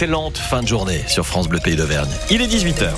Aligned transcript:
Excellente 0.00 0.38
fin 0.38 0.62
de 0.62 0.68
journée 0.68 1.02
sur 1.08 1.26
France 1.26 1.48
Bleu 1.48 1.58
Pays 1.58 1.74
d'Auvergne. 1.74 2.08
Il 2.30 2.40
est 2.40 2.46
18h. 2.46 2.92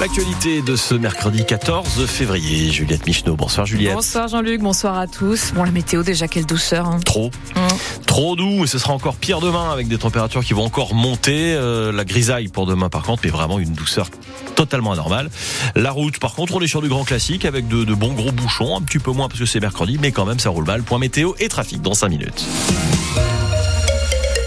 L'actualité 0.00 0.62
de 0.62 0.76
ce 0.76 0.94
mercredi 0.94 1.44
14 1.44 2.06
février, 2.06 2.72
Juliette 2.72 3.06
Michneau. 3.06 3.36
Bonsoir 3.36 3.66
Juliette. 3.66 3.94
Bonsoir 3.94 4.28
Jean-Luc, 4.28 4.62
bonsoir 4.62 4.98
à 4.98 5.06
tous. 5.06 5.52
Bon, 5.52 5.62
la 5.62 5.70
météo 5.70 6.02
déjà, 6.02 6.26
quelle 6.26 6.46
douceur. 6.46 6.86
Hein. 6.88 7.00
Trop. 7.04 7.30
Mmh. 7.54 7.91
Trop 8.12 8.36
doux 8.36 8.64
et 8.64 8.66
ce 8.66 8.78
sera 8.78 8.92
encore 8.92 9.16
pire 9.16 9.40
demain 9.40 9.70
avec 9.70 9.88
des 9.88 9.96
températures 9.96 10.44
qui 10.44 10.52
vont 10.52 10.66
encore 10.66 10.92
monter. 10.92 11.54
Euh, 11.54 11.92
la 11.92 12.04
grisaille 12.04 12.48
pour 12.48 12.66
demain 12.66 12.90
par 12.90 13.04
contre, 13.04 13.22
mais 13.24 13.30
vraiment 13.30 13.58
une 13.58 13.72
douceur 13.72 14.10
totalement 14.54 14.92
anormale. 14.92 15.30
La 15.76 15.92
route 15.92 16.18
par 16.18 16.34
contre, 16.34 16.54
on 16.54 16.60
est 16.60 16.66
sur 16.66 16.82
du 16.82 16.90
grand 16.90 17.04
classique 17.04 17.46
avec 17.46 17.68
de, 17.68 17.84
de 17.84 17.94
bons 17.94 18.12
gros 18.12 18.30
bouchons, 18.30 18.76
un 18.76 18.82
petit 18.82 18.98
peu 18.98 19.12
moins 19.12 19.28
parce 19.28 19.40
que 19.40 19.46
c'est 19.46 19.60
mercredi, 19.60 19.96
mais 19.98 20.12
quand 20.12 20.26
même 20.26 20.38
ça 20.38 20.50
roule 20.50 20.66
mal. 20.66 20.82
Point 20.82 20.98
météo 20.98 21.32
et 21.40 21.48
trafic 21.48 21.80
dans 21.80 21.94
5 21.94 22.10
minutes. 22.10 22.44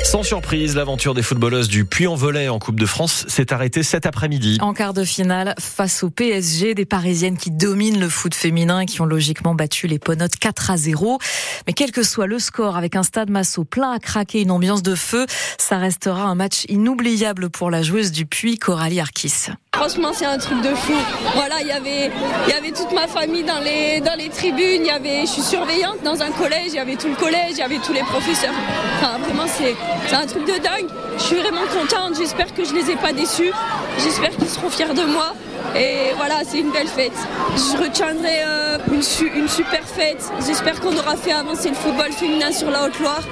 Sans 0.05 0.21
surprise, 0.21 0.75
l'aventure 0.75 1.15
des 1.15 1.23
footballeuses 1.23 1.67
du 1.67 1.83
Puy-en-Velay 1.83 2.47
en 2.47 2.59
Coupe 2.59 2.79
de 2.79 2.85
France 2.85 3.25
s'est 3.27 3.51
arrêtée 3.51 3.81
cet 3.81 4.05
après-midi. 4.05 4.59
En 4.61 4.71
quart 4.71 4.93
de 4.93 5.03
finale, 5.03 5.55
face 5.59 6.03
au 6.03 6.11
PSG, 6.11 6.75
des 6.75 6.85
Parisiennes 6.85 7.39
qui 7.39 7.49
dominent 7.49 7.99
le 7.99 8.07
foot 8.07 8.35
féminin 8.35 8.81
et 8.81 8.85
qui 8.85 9.01
ont 9.01 9.05
logiquement 9.05 9.55
battu 9.55 9.87
les 9.87 9.97
Ponotes 9.97 10.35
4 10.35 10.69
à 10.69 10.77
0. 10.77 11.17
Mais 11.65 11.73
quel 11.73 11.91
que 11.91 12.03
soit 12.03 12.27
le 12.27 12.37
score, 12.37 12.77
avec 12.77 12.95
un 12.95 13.01
stade 13.01 13.31
Massot 13.31 13.63
plein 13.63 13.93
à 13.93 13.97
craquer, 13.97 14.41
une 14.41 14.51
ambiance 14.51 14.83
de 14.83 14.93
feu, 14.93 15.25
ça 15.57 15.79
restera 15.79 16.25
un 16.25 16.35
match 16.35 16.65
inoubliable 16.69 17.49
pour 17.49 17.71
la 17.71 17.81
joueuse 17.81 18.11
du 18.11 18.27
Puy, 18.27 18.59
Coralie 18.59 18.99
Arkis. 18.99 19.47
Franchement, 19.75 20.11
c'est 20.13 20.25
un 20.25 20.37
truc 20.37 20.61
de 20.61 20.73
fou. 20.73 20.93
Voilà, 21.35 21.55
il 21.59 21.67
y 21.67 21.71
avait, 21.71 22.09
il 22.47 22.53
y 22.53 22.57
avait 22.57 22.71
toute 22.71 22.93
ma 22.93 23.07
famille 23.07 23.43
dans 23.43 23.59
les, 23.59 23.99
dans 23.99 24.15
les 24.17 24.29
tribunes. 24.29 24.85
Y 24.85 24.89
avait, 24.89 25.21
je 25.21 25.31
suis 25.31 25.41
surveillante 25.41 26.01
dans 26.01 26.21
un 26.21 26.31
collège. 26.31 26.67
Il 26.69 26.75
y 26.75 26.79
avait 26.79 26.95
tout 26.95 27.09
le 27.09 27.15
collège, 27.15 27.51
il 27.51 27.57
y 27.57 27.61
avait 27.61 27.79
tous 27.79 27.91
les 27.91 28.03
professeurs. 28.03 28.53
Enfin, 28.97 29.17
vraiment, 29.19 29.43
c'est, 29.47 29.75
un 30.15 30.25
truc 30.25 30.45
de 30.45 30.57
dingue. 30.63 30.87
Je 31.17 31.23
suis 31.23 31.35
vraiment 31.35 31.65
contente. 31.67 32.15
J'espère 32.17 32.53
que 32.53 32.63
je 32.63 32.73
les 32.73 32.89
ai 32.89 32.95
pas 32.95 33.11
déçus. 33.11 33.51
J'espère 33.99 34.29
qu'ils 34.37 34.47
seront 34.47 34.69
fiers 34.69 34.93
de 34.93 35.03
moi. 35.03 35.33
Et 35.75 36.13
voilà, 36.15 36.35
c'est 36.47 36.59
une 36.59 36.71
belle 36.71 36.87
fête. 36.87 37.17
Je 37.57 37.77
retiendrai 37.77 38.43
euh, 38.45 38.77
une 38.89 39.47
super 39.49 39.83
fête. 39.83 40.23
J'espère 40.47 40.79
qu'on 40.79 40.95
aura 40.97 41.17
fait 41.17 41.33
avancer 41.33 41.67
le 41.67 41.75
football 41.75 42.13
féminin 42.13 42.53
sur 42.53 42.71
la 42.71 42.85
Haute-Loire. 42.85 43.23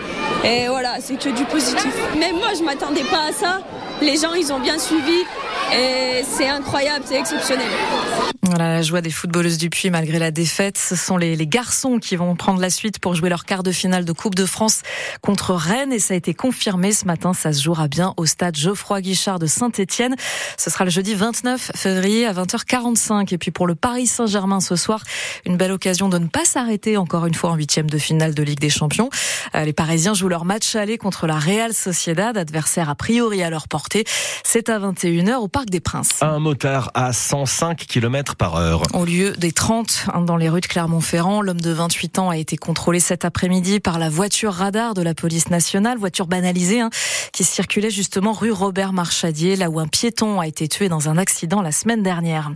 Et 0.43 0.67
voilà, 0.67 0.95
c'est 0.99 1.15
que 1.15 1.29
du 1.29 1.45
positif. 1.45 1.93
Même 2.19 2.35
moi, 2.35 2.49
je 2.57 2.63
m'attendais 2.63 3.05
pas 3.05 3.29
à 3.29 3.31
ça. 3.31 3.59
Les 4.01 4.17
gens, 4.17 4.33
ils 4.33 4.51
ont 4.51 4.59
bien 4.59 4.77
suivi. 4.77 5.23
C'est 6.23 6.47
incroyable, 6.47 7.05
c'est 7.07 7.19
exceptionnel. 7.19 7.67
Voilà 8.45 8.73
la 8.73 8.81
joie 8.81 8.99
des 8.99 9.09
footballeuses 9.09 9.57
du 9.57 9.69
Puy 9.69 9.89
malgré 9.89 10.19
la 10.19 10.29
défaite. 10.29 10.77
Ce 10.77 10.97
sont 10.97 11.15
les, 11.15 11.37
les 11.37 11.47
garçons 11.47 11.97
qui 11.97 12.17
vont 12.17 12.35
prendre 12.35 12.59
la 12.59 12.69
suite 12.69 12.99
pour 12.99 13.15
jouer 13.15 13.29
leur 13.29 13.45
quart 13.45 13.63
de 13.63 13.71
finale 13.71 14.03
de 14.03 14.11
Coupe 14.11 14.35
de 14.35 14.45
France 14.45 14.81
contre 15.21 15.53
Rennes 15.53 15.93
et 15.93 15.99
ça 15.99 16.13
a 16.13 16.17
été 16.17 16.33
confirmé 16.33 16.91
ce 16.91 17.05
matin. 17.05 17.33
Ça 17.33 17.53
se 17.53 17.63
jouera 17.63 17.87
bien 17.87 18.13
au 18.17 18.25
stade 18.25 18.57
Geoffroy 18.57 18.99
Guichard 18.99 19.39
de 19.39 19.47
Saint-Etienne. 19.47 20.15
Ce 20.57 20.69
sera 20.69 20.83
le 20.83 20.89
jeudi 20.89 21.15
29 21.15 21.71
février 21.73 22.25
à 22.25 22.33
20h45. 22.33 23.33
Et 23.33 23.37
puis 23.37 23.51
pour 23.51 23.65
le 23.65 23.75
Paris 23.75 24.07
Saint-Germain 24.07 24.59
ce 24.59 24.75
soir, 24.75 25.03
une 25.45 25.55
belle 25.55 25.71
occasion 25.71 26.09
de 26.09 26.17
ne 26.17 26.27
pas 26.27 26.43
s'arrêter 26.43 26.97
encore 26.97 27.25
une 27.25 27.35
fois 27.35 27.51
en 27.51 27.55
huitième 27.55 27.89
de 27.89 27.97
finale 27.97 28.35
de 28.35 28.43
Ligue 28.43 28.59
des 28.59 28.69
Champions. 28.69 29.09
Euh, 29.55 29.63
Les 29.63 29.73
Parisiens 29.73 30.13
jouent 30.13 30.27
leur 30.27 30.43
match 30.43 30.75
aller 30.75 30.97
contre 30.97 31.27
la 31.27 31.39
Real 31.39 31.73
Sociedad, 31.73 32.37
adversaire 32.37 32.89
a 32.89 32.95
priori 32.95 33.41
à 33.41 33.49
leur 33.49 33.69
portée. 33.69 34.03
C'est 34.43 34.67
à 34.67 34.79
21h 34.79 35.35
au 35.35 35.47
Parc 35.47 35.69
des 35.69 35.79
Princes. 35.79 36.21
Un 36.21 36.39
motard 36.39 36.91
à 36.93 37.13
105 37.13 37.77
km 37.87 38.32
par 38.35 38.55
heure. 38.55 38.83
Au 38.93 39.05
lieu 39.05 39.31
des 39.31 39.51
30 39.51 40.07
hein, 40.13 40.21
dans 40.21 40.37
les 40.37 40.49
rues 40.49 40.61
de 40.61 40.67
Clermont-Ferrand, 40.67 41.41
l'homme 41.41 41.61
de 41.61 41.71
28 41.71 42.19
ans 42.19 42.29
a 42.29 42.37
été 42.37 42.57
contrôlé 42.57 42.99
cet 42.99 43.25
après-midi 43.25 43.79
par 43.79 43.99
la 43.99 44.09
voiture 44.09 44.53
radar 44.53 44.93
de 44.93 45.01
la 45.01 45.13
police 45.13 45.49
nationale, 45.49 45.97
voiture 45.97 46.27
banalisée, 46.27 46.81
hein, 46.81 46.89
qui 47.31 47.43
circulait 47.43 47.89
justement 47.89 48.33
rue 48.33 48.51
Robert 48.51 48.93
Marchadier, 48.93 49.55
là 49.55 49.69
où 49.69 49.79
un 49.79 49.87
piéton 49.87 50.39
a 50.39 50.47
été 50.47 50.67
tué 50.67 50.89
dans 50.89 51.09
un 51.09 51.17
accident 51.17 51.61
la 51.61 51.71
semaine 51.71 52.03
dernière. 52.03 52.51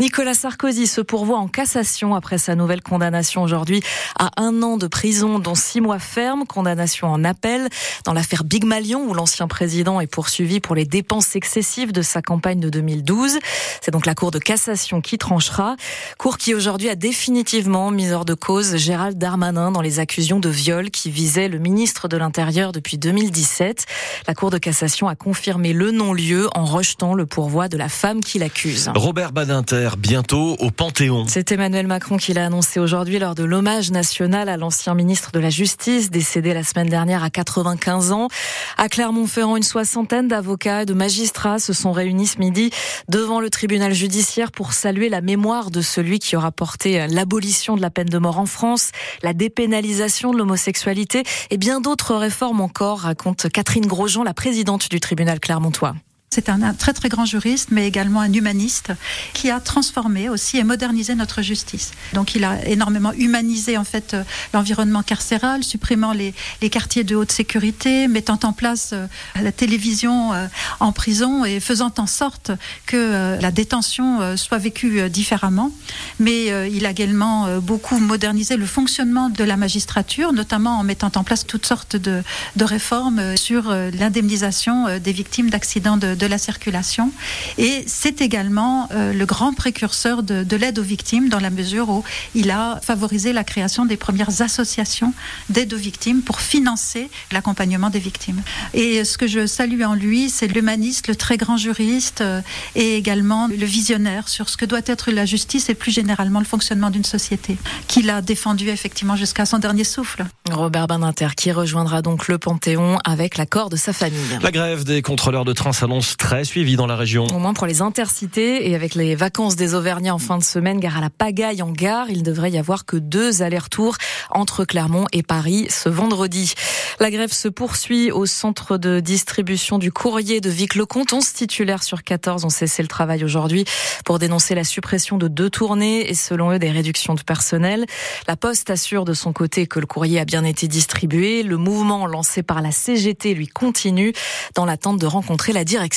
Nicolas 0.00 0.34
Sarkozy 0.34 0.86
se 0.86 1.00
pourvoit 1.00 1.38
en 1.38 1.48
cassation 1.48 2.14
après 2.14 2.38
sa 2.38 2.54
nouvelle 2.54 2.82
condamnation 2.82 3.42
aujourd'hui 3.42 3.82
à 4.18 4.30
un 4.36 4.62
an 4.62 4.76
de 4.76 4.86
prison, 4.86 5.38
dont 5.38 5.54
six 5.54 5.80
mois 5.80 5.98
ferme, 5.98 6.46
condamnation 6.46 7.08
en 7.08 7.24
appel 7.24 7.68
dans 8.04 8.12
l'affaire 8.12 8.44
Big 8.44 8.64
Malion, 8.64 9.04
où 9.08 9.14
l'ancien 9.14 9.48
président 9.48 10.00
est 10.00 10.06
poursuivi 10.06 10.60
pour 10.60 10.74
les 10.74 10.84
dépenses 10.84 11.36
excessives 11.36 11.92
de 11.92 12.02
sa 12.02 12.22
campagne 12.22 12.60
de 12.60 12.68
2012. 12.68 13.38
C'est 13.80 13.90
donc 13.90 14.06
la 14.06 14.14
Cour 14.14 14.30
de 14.30 14.38
cassation 14.38 15.00
qui 15.00 15.13
tranchera. 15.18 15.76
Cour 16.18 16.38
qui 16.38 16.54
aujourd'hui 16.54 16.88
a 16.88 16.94
définitivement 16.94 17.90
mis 17.90 18.10
hors 18.12 18.24
de 18.24 18.34
cause 18.34 18.76
Gérald 18.76 19.18
Darmanin 19.18 19.70
dans 19.70 19.80
les 19.80 19.98
accusations 19.98 20.40
de 20.40 20.48
viol 20.48 20.90
qui 20.90 21.10
visaient 21.10 21.48
le 21.48 21.58
ministre 21.58 22.08
de 22.08 22.16
l'Intérieur 22.16 22.72
depuis 22.72 22.98
2017. 22.98 23.86
La 24.26 24.34
Cour 24.34 24.50
de 24.50 24.58
cassation 24.58 25.08
a 25.08 25.14
confirmé 25.14 25.72
le 25.72 25.90
non-lieu 25.90 26.48
en 26.54 26.64
rejetant 26.64 27.14
le 27.14 27.26
pourvoi 27.26 27.68
de 27.68 27.76
la 27.76 27.88
femme 27.88 28.20
qui 28.20 28.38
l'accuse. 28.38 28.90
Robert 28.94 29.32
Badinter, 29.32 29.90
bientôt 29.98 30.56
au 30.58 30.70
Panthéon. 30.70 31.24
C'est 31.28 31.52
Emmanuel 31.52 31.86
Macron 31.86 32.16
qui 32.16 32.32
l'a 32.32 32.46
annoncé 32.46 32.80
aujourd'hui 32.80 33.18
lors 33.18 33.34
de 33.34 33.44
l'hommage 33.44 33.90
national 33.90 34.48
à 34.48 34.56
l'ancien 34.56 34.94
ministre 34.94 35.30
de 35.32 35.40
la 35.40 35.50
Justice, 35.50 36.10
décédé 36.10 36.54
la 36.54 36.62
semaine 36.62 36.88
dernière 36.88 37.22
à 37.24 37.30
95 37.30 38.12
ans. 38.12 38.28
À 38.76 38.88
Clermont-Ferrand, 38.88 39.56
une 39.56 39.62
soixantaine 39.62 40.28
d'avocats 40.28 40.82
et 40.82 40.86
de 40.86 40.94
magistrats 40.94 41.58
se 41.58 41.72
sont 41.72 41.92
réunis 41.92 42.26
ce 42.26 42.38
midi 42.38 42.70
devant 43.08 43.40
le 43.40 43.50
tribunal 43.50 43.92
judiciaire 43.92 44.52
pour 44.52 44.72
saluer 44.72 45.03
la 45.08 45.20
mémoire 45.20 45.70
de 45.70 45.80
celui 45.80 46.18
qui 46.18 46.36
aura 46.36 46.52
porté 46.52 47.06
l'abolition 47.08 47.76
de 47.76 47.82
la 47.82 47.90
peine 47.90 48.08
de 48.08 48.18
mort 48.18 48.38
en 48.38 48.46
France, 48.46 48.90
la 49.22 49.32
dépénalisation 49.32 50.32
de 50.32 50.38
l'homosexualité 50.38 51.22
et 51.50 51.56
bien 51.58 51.80
d'autres 51.80 52.14
réformes 52.14 52.60
encore, 52.60 53.00
raconte 53.00 53.48
Catherine 53.50 53.86
Grosjean, 53.86 54.22
la 54.22 54.34
présidente 54.34 54.90
du 54.90 55.00
tribunal 55.00 55.40
clermontois. 55.40 55.94
C'est 56.34 56.48
un, 56.48 56.74
très 56.74 56.92
très 56.92 57.08
grand 57.08 57.26
juriste, 57.26 57.68
mais 57.70 57.86
également 57.86 58.20
un 58.20 58.32
humaniste 58.32 58.90
qui 59.34 59.52
a 59.52 59.60
transformé 59.60 60.28
aussi 60.28 60.58
et 60.58 60.64
modernisé 60.64 61.14
notre 61.14 61.42
justice. 61.42 61.92
Donc 62.12 62.34
il 62.34 62.42
a 62.42 62.66
énormément 62.66 63.12
humanisé 63.12 63.78
en 63.78 63.84
fait 63.84 64.14
euh, 64.14 64.24
l'environnement 64.52 65.04
carcéral, 65.04 65.62
supprimant 65.62 66.12
les, 66.12 66.34
quartiers 66.70 67.04
de 67.04 67.14
haute 67.14 67.30
sécurité, 67.30 68.08
mettant 68.08 68.40
en 68.42 68.52
place 68.52 68.90
euh, 68.94 69.06
la 69.40 69.52
télévision 69.52 70.32
euh, 70.32 70.48
en 70.80 70.90
prison 70.90 71.44
et 71.44 71.60
faisant 71.60 71.92
en 71.98 72.08
sorte 72.08 72.50
que 72.86 73.38
la 73.40 73.52
détention 73.52 74.36
soit 74.36 74.58
vécue 74.58 75.08
différemment. 75.08 75.70
Mais 76.18 76.46
il 76.68 76.84
a 76.86 76.90
également 76.90 77.58
beaucoup 77.60 77.98
modernisé 77.98 78.56
le 78.56 78.66
fonctionnement 78.66 79.28
de 79.28 79.44
la 79.44 79.56
magistrature, 79.56 80.32
notamment 80.32 80.78
en 80.78 80.82
mettant 80.82 81.12
en 81.14 81.22
place 81.22 81.46
toutes 81.46 81.66
sortes 81.66 81.96
de, 81.96 82.22
réformes 82.60 83.36
sur 83.36 83.70
l'indemnisation 83.70 84.98
des 84.98 85.12
victimes 85.12 85.50
d'accidents 85.50 85.96
de, 85.96 86.14
de, 86.14 86.23
la 86.26 86.38
circulation. 86.38 87.10
Et 87.58 87.84
c'est 87.86 88.20
également 88.20 88.88
euh, 88.92 89.12
le 89.12 89.26
grand 89.26 89.52
précurseur 89.54 90.22
de, 90.22 90.44
de 90.44 90.56
l'aide 90.56 90.78
aux 90.78 90.82
victimes 90.82 91.28
dans 91.28 91.40
la 91.40 91.50
mesure 91.50 91.88
où 91.88 92.04
il 92.34 92.50
a 92.50 92.80
favorisé 92.82 93.32
la 93.32 93.44
création 93.44 93.86
des 93.86 93.96
premières 93.96 94.40
associations 94.40 95.12
d'aide 95.48 95.72
aux 95.74 95.78
victimes 95.78 96.22
pour 96.22 96.40
financer 96.40 97.10
l'accompagnement 97.32 97.90
des 97.90 97.98
victimes. 97.98 98.42
Et 98.72 99.04
ce 99.04 99.18
que 99.18 99.26
je 99.26 99.46
salue 99.46 99.82
en 99.82 99.94
lui, 99.94 100.30
c'est 100.30 100.46
l'humaniste, 100.46 101.08
le 101.08 101.16
très 101.16 101.36
grand 101.36 101.56
juriste 101.56 102.20
euh, 102.20 102.40
et 102.74 102.96
également 102.96 103.48
le 103.48 103.66
visionnaire 103.66 104.28
sur 104.28 104.48
ce 104.48 104.56
que 104.56 104.64
doit 104.64 104.80
être 104.86 105.10
la 105.10 105.26
justice 105.26 105.68
et 105.68 105.74
plus 105.74 105.92
généralement 105.92 106.38
le 106.38 106.44
fonctionnement 106.44 106.90
d'une 106.90 107.04
société 107.04 107.56
qu'il 107.88 108.10
a 108.10 108.22
défendu 108.22 108.68
effectivement 108.68 109.16
jusqu'à 109.16 109.46
son 109.46 109.58
dernier 109.58 109.84
souffle. 109.84 110.24
Robert 110.50 110.86
Baninter 110.86 111.28
qui 111.36 111.52
rejoindra 111.52 112.02
donc 112.02 112.28
le 112.28 112.38
Panthéon 112.38 112.98
avec 113.04 113.36
l'accord 113.36 113.70
de 113.70 113.76
sa 113.76 113.92
famille. 113.92 114.18
La 114.42 114.50
grève 114.50 114.84
des 114.84 115.02
contrôleurs 115.02 115.44
de 115.44 115.52
train 115.52 115.72
s'annonce 115.72 116.13
très 116.16 116.44
suivie 116.44 116.76
dans 116.76 116.86
la 116.86 116.96
région. 116.96 117.26
Au 117.26 117.38
moins 117.38 117.54
pour 117.54 117.66
les 117.66 117.82
intercités 117.82 118.68
et 118.70 118.74
avec 118.74 118.94
les 118.94 119.14
vacances 119.14 119.56
des 119.56 119.74
Auvergnats 119.74 120.14
en 120.14 120.18
fin 120.18 120.38
de 120.38 120.44
semaine, 120.44 120.80
gare 120.80 120.98
à 120.98 121.00
la 121.00 121.10
pagaille 121.10 121.62
en 121.62 121.70
gare, 121.70 122.10
il 122.10 122.22
devrait 122.22 122.50
y 122.50 122.58
avoir 122.58 122.84
que 122.84 122.96
deux 122.96 123.42
allers-retours 123.42 123.96
entre 124.30 124.64
Clermont 124.64 125.06
et 125.12 125.22
Paris 125.22 125.66
ce 125.70 125.88
vendredi. 125.88 126.54
La 127.00 127.10
grève 127.10 127.32
se 127.32 127.48
poursuit 127.48 128.12
au 128.12 128.26
centre 128.26 128.78
de 128.78 129.00
distribution 129.00 129.78
du 129.78 129.90
courrier 129.90 130.40
de 130.40 130.50
Vic-le-Comte. 130.50 131.12
11 131.12 131.32
titulaires 131.32 131.82
sur 131.82 132.02
14 132.02 132.44
ont 132.44 132.50
cessé 132.50 132.82
le 132.82 132.88
travail 132.88 133.24
aujourd'hui 133.24 133.64
pour 134.04 134.18
dénoncer 134.18 134.54
la 134.54 134.64
suppression 134.64 135.18
de 135.18 135.28
deux 135.28 135.50
tournées 135.50 136.08
et 136.08 136.14
selon 136.14 136.52
eux 136.52 136.58
des 136.58 136.70
réductions 136.70 137.14
de 137.14 137.22
personnel. 137.22 137.86
La 138.28 138.36
Poste 138.36 138.70
assure 138.70 139.04
de 139.04 139.14
son 139.14 139.32
côté 139.32 139.66
que 139.66 139.80
le 139.80 139.86
courrier 139.86 140.20
a 140.20 140.24
bien 140.24 140.44
été 140.44 140.68
distribué. 140.68 141.42
Le 141.42 141.56
mouvement 141.56 142.06
lancé 142.06 142.42
par 142.42 142.62
la 142.62 142.70
CGT 142.70 143.34
lui 143.34 143.48
continue 143.48 144.12
dans 144.54 144.64
l'attente 144.64 144.98
de 144.98 145.06
rencontrer 145.06 145.52
la 145.52 145.64
direction. 145.64 145.93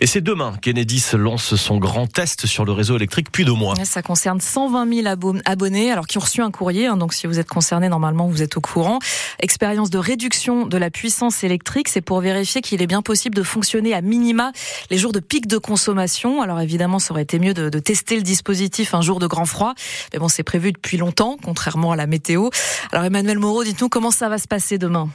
Et 0.00 0.06
c'est 0.06 0.20
demain 0.20 0.54
qu'Enedis 0.60 1.04
lance 1.14 1.54
son 1.56 1.78
grand 1.78 2.06
test 2.06 2.46
sur 2.46 2.64
le 2.64 2.72
réseau 2.72 2.96
électrique 2.96 3.28
puis 3.30 3.44
de 3.44 3.50
mois. 3.50 3.74
Ça 3.84 4.02
concerne 4.02 4.40
120 4.40 5.02
000 5.02 5.14
abonnés, 5.44 5.92
alors 5.92 6.06
qui 6.06 6.18
ont 6.18 6.22
reçu 6.22 6.42
un 6.42 6.50
courrier. 6.50 6.86
Hein, 6.86 6.96
donc 6.96 7.12
si 7.12 7.26
vous 7.26 7.38
êtes 7.38 7.48
concerné, 7.48 7.88
normalement 7.88 8.28
vous 8.28 8.42
êtes 8.42 8.56
au 8.56 8.60
courant. 8.60 8.98
Expérience 9.40 9.90
de 9.90 9.98
réduction 9.98 10.66
de 10.66 10.76
la 10.76 10.90
puissance 10.90 11.44
électrique, 11.44 11.88
c'est 11.88 12.00
pour 12.00 12.20
vérifier 12.20 12.60
qu'il 12.60 12.82
est 12.82 12.86
bien 12.86 13.02
possible 13.02 13.34
de 13.34 13.42
fonctionner 13.42 13.94
à 13.94 14.00
minima 14.00 14.52
les 14.90 14.98
jours 14.98 15.12
de 15.12 15.20
pic 15.20 15.46
de 15.46 15.58
consommation. 15.58 16.42
Alors 16.42 16.60
évidemment, 16.60 16.98
ça 16.98 17.12
aurait 17.12 17.22
été 17.22 17.38
mieux 17.38 17.54
de, 17.54 17.68
de 17.68 17.78
tester 17.78 18.16
le 18.16 18.22
dispositif 18.22 18.94
un 18.94 19.02
jour 19.02 19.18
de 19.18 19.26
grand 19.26 19.46
froid, 19.46 19.74
mais 20.12 20.18
bon, 20.18 20.28
c'est 20.28 20.42
prévu 20.42 20.72
depuis 20.72 20.96
longtemps, 20.96 21.36
contrairement 21.42 21.92
à 21.92 21.96
la 21.96 22.06
météo. 22.06 22.48
Alors 22.92 23.04
Emmanuel 23.04 23.38
Moreau, 23.38 23.64
dites-nous 23.64 23.88
comment 23.88 24.10
ça 24.10 24.28
va 24.28 24.38
se 24.38 24.48
passer 24.48 24.78
demain? 24.78 25.08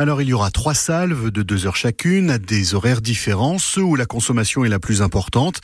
Alors 0.00 0.22
il 0.22 0.28
y 0.28 0.32
aura 0.32 0.50
trois 0.50 0.72
salves 0.72 1.30
de 1.30 1.42
deux 1.42 1.66
heures 1.66 1.76
chacune 1.76 2.30
à 2.30 2.38
des 2.38 2.74
horaires 2.74 3.02
différents, 3.02 3.58
ceux 3.58 3.82
où 3.82 3.96
la 3.96 4.06
consommation 4.06 4.64
est 4.64 4.70
la 4.70 4.78
plus 4.78 5.02
importante. 5.02 5.60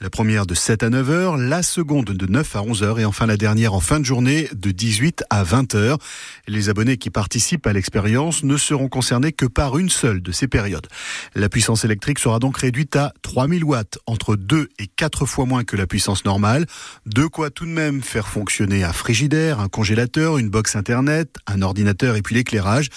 La 0.00 0.10
première 0.10 0.46
de 0.46 0.54
7 0.54 0.84
à 0.84 0.90
9 0.90 1.10
heures, 1.10 1.36
la 1.36 1.64
seconde 1.64 2.04
de 2.04 2.26
9 2.26 2.54
à 2.54 2.62
11 2.62 2.84
heures 2.84 3.00
et 3.00 3.04
enfin 3.04 3.26
la 3.26 3.36
dernière 3.36 3.74
en 3.74 3.80
fin 3.80 3.98
de 3.98 4.04
journée 4.04 4.48
de 4.54 4.70
18 4.70 5.24
à 5.28 5.42
20 5.42 5.74
heures. 5.74 5.98
Les 6.46 6.68
abonnés 6.68 6.98
qui 6.98 7.10
participent 7.10 7.66
à 7.66 7.72
l'expérience 7.72 8.44
ne 8.44 8.56
seront 8.56 8.88
concernés 8.88 9.32
que 9.32 9.44
par 9.44 9.76
une 9.76 9.90
seule 9.90 10.22
de 10.22 10.30
ces 10.30 10.46
périodes. 10.46 10.86
La 11.34 11.48
puissance 11.48 11.84
électrique 11.84 12.20
sera 12.20 12.38
donc 12.38 12.58
réduite 12.58 12.94
à 12.94 13.12
3000 13.22 13.64
watts, 13.64 13.98
entre 14.06 14.36
2 14.36 14.68
et 14.78 14.86
4 14.86 15.26
fois 15.26 15.46
moins 15.46 15.64
que 15.64 15.74
la 15.74 15.88
puissance 15.88 16.24
normale. 16.24 16.64
De 17.06 17.26
quoi 17.26 17.50
tout 17.50 17.66
de 17.66 17.72
même 17.72 18.02
faire 18.02 18.28
fonctionner 18.28 18.84
un 18.84 18.92
frigidaire, 18.92 19.58
un 19.58 19.68
congélateur, 19.68 20.38
une 20.38 20.48
box 20.48 20.76
internet, 20.76 21.34
un 21.48 21.60
ordinateur 21.60 22.14
et 22.14 22.22
puis 22.22 22.36
l'éclairage 22.36 22.88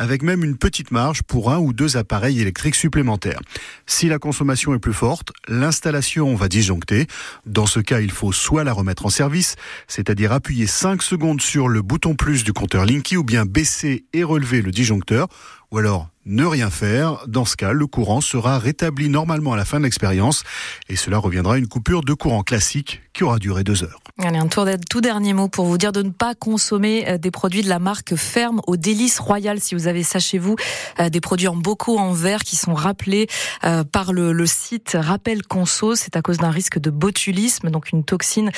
avec 0.00 0.22
même 0.22 0.42
une 0.42 0.56
petite 0.56 0.92
marge 0.92 1.22
pour 1.22 1.52
un 1.52 1.58
ou 1.58 1.74
deux 1.74 1.98
appareils 1.98 2.40
électriques 2.40 2.74
supplémentaires. 2.74 3.40
Si 3.86 4.08
la 4.08 4.18
consommation 4.18 4.74
est 4.74 4.78
plus 4.78 4.94
forte, 4.94 5.30
l'installation 5.46 6.34
va 6.34 6.48
disjoncter. 6.48 7.06
Dans 7.44 7.66
ce 7.66 7.80
cas, 7.80 8.00
il 8.00 8.10
faut 8.10 8.32
soit 8.32 8.64
la 8.64 8.72
remettre 8.72 9.04
en 9.04 9.10
service, 9.10 9.56
c'est-à-dire 9.88 10.32
appuyer 10.32 10.66
5 10.66 11.02
secondes 11.02 11.42
sur 11.42 11.68
le 11.68 11.82
bouton 11.82 12.14
plus 12.14 12.44
du 12.44 12.54
compteur 12.54 12.86
Linky 12.86 13.18
ou 13.18 13.24
bien 13.24 13.44
baisser 13.44 14.04
et 14.14 14.24
relever 14.24 14.62
le 14.62 14.70
disjoncteur, 14.70 15.28
ou 15.70 15.78
alors 15.78 16.08
ne 16.26 16.44
rien 16.44 16.70
faire. 16.70 17.26
Dans 17.26 17.44
ce 17.44 17.56
cas, 17.56 17.72
le 17.72 17.86
courant 17.86 18.20
sera 18.20 18.58
rétabli 18.58 19.08
normalement 19.08 19.52
à 19.52 19.56
la 19.56 19.64
fin 19.64 19.78
de 19.78 19.84
l'expérience 19.84 20.44
et 20.88 20.96
cela 20.96 21.18
reviendra 21.18 21.54
à 21.54 21.58
une 21.58 21.68
coupure 21.68 22.02
de 22.02 22.12
courant 22.14 22.42
classique 22.42 23.00
qui 23.12 23.24
aura 23.24 23.38
duré 23.38 23.64
deux 23.64 23.82
heures. 23.82 24.00
Allez, 24.18 24.38
un 24.38 24.46
tour 24.46 24.66
tout 24.88 25.00
dernier 25.00 25.32
mot 25.32 25.48
pour 25.48 25.64
vous 25.64 25.78
dire 25.78 25.92
de 25.92 26.02
ne 26.02 26.10
pas 26.10 26.34
consommer 26.34 27.08
euh, 27.08 27.18
des 27.18 27.30
produits 27.30 27.62
de 27.62 27.68
la 27.68 27.78
marque 27.78 28.14
Ferme 28.16 28.60
au 28.66 28.76
délice 28.76 29.18
royal. 29.18 29.60
Si 29.60 29.74
vous 29.74 29.88
avez 29.88 30.02
ça 30.02 30.18
chez 30.18 30.38
vous, 30.38 30.56
euh, 31.00 31.08
des 31.08 31.20
produits 31.20 31.48
en 31.48 31.56
bocaux 31.56 31.98
en 31.98 32.12
verre 32.12 32.44
qui 32.44 32.56
sont 32.56 32.74
rappelés 32.74 33.26
euh, 33.64 33.82
par 33.82 34.12
le, 34.12 34.32
le 34.32 34.46
site 34.46 34.96
Rappel 34.98 35.42
Conso, 35.42 35.94
c'est 35.94 36.16
à 36.16 36.22
cause 36.22 36.36
d'un 36.36 36.50
risque 36.50 36.78
de 36.78 36.90
botulisme, 36.90 37.70
donc 37.70 37.92
une 37.92 38.04
toxine 38.04 38.50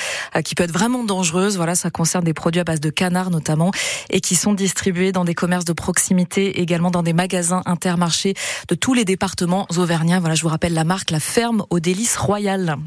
qui 0.43 0.55
peut 0.55 0.63
être 0.63 0.71
vraiment 0.71 1.03
dangereuse. 1.03 1.55
Voilà, 1.55 1.75
ça 1.75 1.89
concerne 1.89 2.23
des 2.23 2.33
produits 2.33 2.59
à 2.59 2.63
base 2.63 2.79
de 2.79 2.89
canard 2.89 3.29
notamment 3.29 3.71
et 4.09 4.19
qui 4.19 4.35
sont 4.35 4.53
distribués 4.53 5.11
dans 5.11 5.23
des 5.23 5.35
commerces 5.35 5.65
de 5.65 5.73
proximité, 5.73 6.61
également 6.61 6.91
dans 6.91 7.02
des 7.03 7.13
magasins 7.13 7.61
intermarchés 7.65 8.33
de 8.67 8.75
tous 8.75 8.93
les 8.93 9.05
départements 9.05 9.67
auvergnats. 9.77 10.19
Voilà, 10.19 10.35
je 10.35 10.41
vous 10.41 10.49
rappelle 10.49 10.73
la 10.73 10.83
marque 10.83 11.11
La 11.11 11.19
Ferme 11.19 11.65
au 11.69 11.79
délice 11.79 12.17
royal. 12.17 12.77